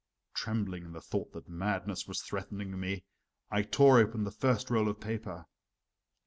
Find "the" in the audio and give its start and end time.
0.93-0.99, 4.23-4.31